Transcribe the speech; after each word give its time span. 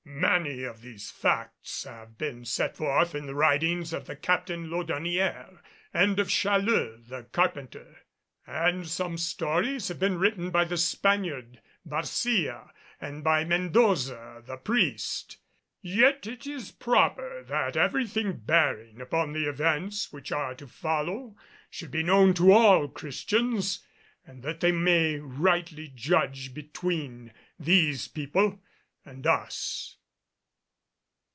Many 0.03 0.63
of 0.63 0.81
these 0.81 1.09
facts 1.09 1.83
have 1.85 2.17
been 2.17 2.45
set 2.45 2.75
forth 2.77 3.15
in 3.15 3.25
the 3.27 3.33
writings 3.33 3.91
of 3.93 4.05
the 4.05 4.15
Captain 4.15 4.67
Laudonnière, 4.69 5.61
and 5.93 6.19
of 6.19 6.29
Challeux 6.29 6.97
the 7.07 7.23
carpenter; 7.31 7.97
and 8.45 8.87
some 8.87 9.17
stories 9.17 9.87
have 9.87 9.99
been 9.99 10.19
written 10.19 10.51
by 10.51 10.65
the 10.65 10.77
Spaniard 10.77 11.61
Barcia 11.87 12.69
and 12.99 13.23
by 13.23 13.43
Mendoza, 13.45 14.43
the 14.45 14.57
priest. 14.57 15.37
Yet 15.81 16.27
it 16.27 16.45
is 16.45 16.71
proper 16.71 17.43
that 17.43 17.75
everything 17.77 18.37
bearing 18.37 19.01
upon 19.01 19.31
the 19.33 19.47
events 19.49 20.11
which 20.13 20.31
are 20.31 20.53
to 20.55 20.67
follow 20.67 21.35
should 21.69 21.89
be 21.91 22.03
known 22.03 22.33
to 22.35 22.51
all 22.51 22.87
Christians, 22.89 23.83
that 24.27 24.59
they 24.59 24.71
may 24.71 25.15
rightly 25.17 25.87
judge 25.93 26.53
between 26.53 27.33
these 27.57 28.07
people 28.07 28.61
and 29.03 29.25
us. 29.25 29.97